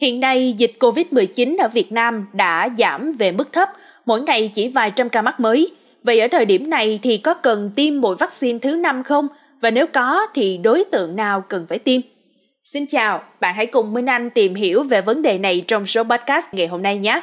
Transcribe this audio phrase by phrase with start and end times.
[0.00, 3.68] Hiện nay, dịch COVID-19 ở Việt Nam đã giảm về mức thấp,
[4.06, 5.70] mỗi ngày chỉ vài trăm ca mắc mới.
[6.02, 9.28] Vậy ở thời điểm này thì có cần tiêm mũi vaccine thứ năm không?
[9.60, 12.00] Và nếu có thì đối tượng nào cần phải tiêm?
[12.64, 16.02] Xin chào, bạn hãy cùng Minh Anh tìm hiểu về vấn đề này trong số
[16.02, 17.20] podcast ngày hôm nay nhé.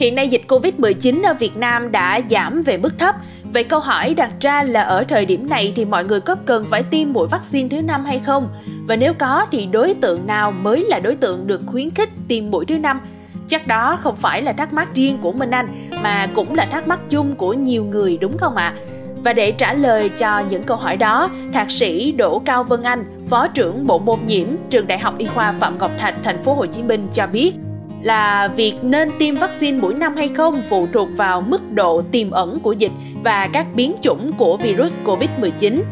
[0.00, 3.14] Hiện nay dịch Covid-19 ở Việt Nam đã giảm về mức thấp.
[3.52, 6.64] Vậy câu hỏi đặt ra là ở thời điểm này thì mọi người có cần
[6.70, 8.48] phải tiêm mũi vaccine thứ năm hay không?
[8.86, 12.50] Và nếu có thì đối tượng nào mới là đối tượng được khuyến khích tiêm
[12.50, 13.00] mũi thứ năm?
[13.46, 16.88] Chắc đó không phải là thắc mắc riêng của Minh Anh mà cũng là thắc
[16.88, 18.74] mắc chung của nhiều người đúng không ạ?
[18.76, 18.80] À?
[19.24, 23.04] Và để trả lời cho những câu hỏi đó, Thạc sĩ Đỗ Cao Vân Anh,
[23.28, 26.54] Phó trưởng Bộ môn nhiễm, Trường Đại học Y khoa Phạm Ngọc Thạch, thành phố
[26.54, 27.54] Hồ Chí Minh cho biết,
[28.02, 32.30] là việc nên tiêm vaccine mỗi năm hay không phụ thuộc vào mức độ tiềm
[32.30, 32.92] ẩn của dịch
[33.24, 35.82] và các biến chủng của virus COVID-19.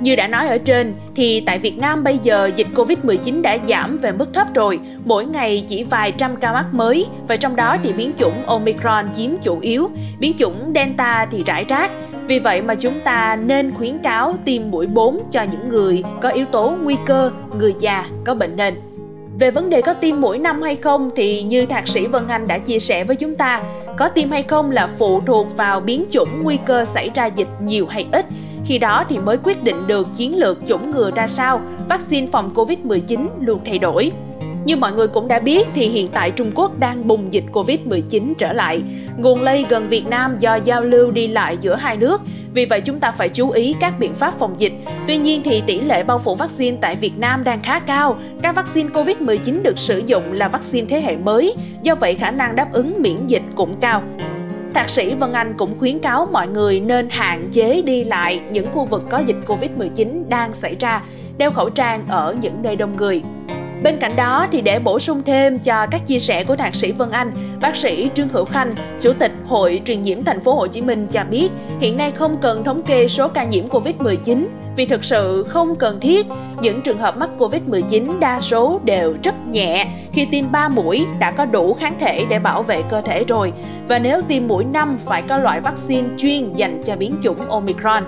[0.00, 3.98] Như đã nói ở trên, thì tại Việt Nam bây giờ dịch Covid-19 đã giảm
[3.98, 7.76] về mức thấp rồi, mỗi ngày chỉ vài trăm ca mắc mới và trong đó
[7.82, 11.90] thì biến chủng Omicron chiếm chủ yếu, biến chủng Delta thì rải rác.
[12.26, 16.28] Vì vậy mà chúng ta nên khuyến cáo tiêm mũi 4 cho những người có
[16.28, 18.74] yếu tố nguy cơ, người già, có bệnh nền.
[19.38, 22.46] Về vấn đề có tiêm mỗi năm hay không thì như thạc sĩ Vân Anh
[22.46, 23.62] đã chia sẻ với chúng ta,
[23.96, 27.48] có tiêm hay không là phụ thuộc vào biến chủng nguy cơ xảy ra dịch
[27.62, 28.26] nhiều hay ít.
[28.64, 32.52] Khi đó thì mới quyết định được chiến lược chủng ngừa ra sao, vaccine phòng
[32.54, 34.12] Covid-19 luôn thay đổi.
[34.64, 38.34] Như mọi người cũng đã biết thì hiện tại Trung Quốc đang bùng dịch Covid-19
[38.38, 38.82] trở lại.
[39.18, 42.20] Nguồn lây gần Việt Nam do giao lưu đi lại giữa hai nước,
[42.54, 44.72] vì vậy chúng ta phải chú ý các biện pháp phòng dịch.
[45.06, 48.18] Tuy nhiên thì tỷ lệ bao phủ vaccine tại Việt Nam đang khá cao.
[48.42, 52.56] Các vaccine Covid-19 được sử dụng là vaccine thế hệ mới, do vậy khả năng
[52.56, 54.02] đáp ứng miễn dịch cũng cao.
[54.74, 58.66] Thạc sĩ Vân Anh cũng khuyến cáo mọi người nên hạn chế đi lại những
[58.72, 61.02] khu vực có dịch Covid-19 đang xảy ra,
[61.38, 63.22] đeo khẩu trang ở những nơi đông người.
[63.82, 66.92] Bên cạnh đó thì để bổ sung thêm cho các chia sẻ của thạc sĩ
[66.92, 70.66] Vân Anh, bác sĩ Trương Hữu Khanh, chủ tịch Hội truyền nhiễm thành phố Hồ
[70.66, 71.48] Chí Minh cho biết,
[71.80, 74.46] hiện nay không cần thống kê số ca nhiễm Covid-19
[74.76, 76.26] vì thực sự không cần thiết.
[76.60, 81.30] Những trường hợp mắc Covid-19 đa số đều rất nhẹ, khi tiêm 3 mũi đã
[81.30, 83.52] có đủ kháng thể để bảo vệ cơ thể rồi.
[83.88, 88.04] Và nếu tiêm mũi 5 phải có loại vaccine chuyên dành cho biến chủng Omicron.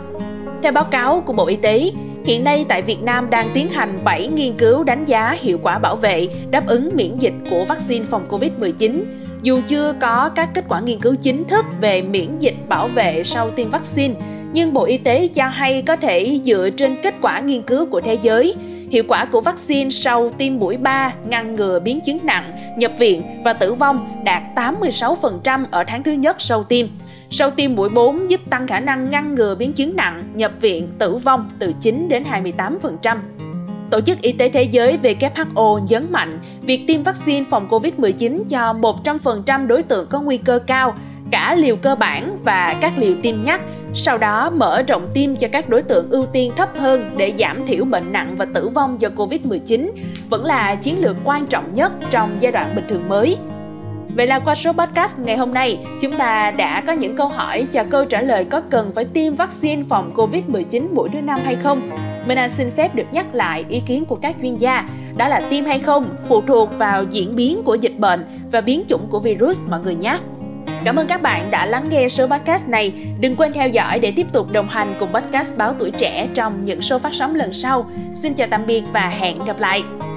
[0.63, 1.91] Theo báo cáo của Bộ Y tế,
[2.25, 5.79] Hiện nay tại Việt Nam đang tiến hành 7 nghiên cứu đánh giá hiệu quả
[5.79, 9.03] bảo vệ, đáp ứng miễn dịch của vaccine phòng COVID-19.
[9.43, 13.23] Dù chưa có các kết quả nghiên cứu chính thức về miễn dịch bảo vệ
[13.25, 14.15] sau tiêm vaccine,
[14.53, 18.01] nhưng Bộ Y tế cho hay có thể dựa trên kết quả nghiên cứu của
[18.01, 18.55] thế giới,
[18.91, 23.23] hiệu quả của vaccine sau tiêm mũi 3 ngăn ngừa biến chứng nặng, nhập viện
[23.45, 26.87] và tử vong đạt 86% ở tháng thứ nhất sau tiêm.
[27.33, 30.89] Sau tiêm mũi 4 giúp tăng khả năng ngăn ngừa biến chứng nặng, nhập viện,
[30.99, 32.25] tử vong từ 9 đến
[33.03, 33.19] 28%.
[33.91, 38.73] Tổ chức Y tế Thế giới WHO nhấn mạnh việc tiêm vaccine phòng COVID-19 cho
[38.73, 40.95] 100% đối tượng có nguy cơ cao,
[41.31, 43.61] cả liều cơ bản và các liều tiêm nhắc,
[43.95, 47.67] sau đó mở rộng tiêm cho các đối tượng ưu tiên thấp hơn để giảm
[47.67, 49.91] thiểu bệnh nặng và tử vong do COVID-19
[50.31, 53.37] vẫn là chiến lược quan trọng nhất trong giai đoạn bình thường mới.
[54.17, 57.67] Vậy là qua số podcast ngày hôm nay, chúng ta đã có những câu hỏi
[57.73, 61.57] cho câu trả lời có cần phải tiêm vaccine phòng COVID-19 mũi thứ năm hay
[61.63, 61.91] không.
[62.27, 65.41] Mình Anh xin phép được nhắc lại ý kiến của các chuyên gia, đó là
[65.51, 69.21] tiêm hay không phụ thuộc vào diễn biến của dịch bệnh và biến chủng của
[69.21, 70.19] virus mọi người nhé.
[70.85, 72.93] Cảm ơn các bạn đã lắng nghe số podcast này.
[73.21, 76.65] Đừng quên theo dõi để tiếp tục đồng hành cùng podcast Báo Tuổi Trẻ trong
[76.65, 77.91] những số phát sóng lần sau.
[78.15, 80.10] Xin chào tạm biệt và hẹn gặp lại!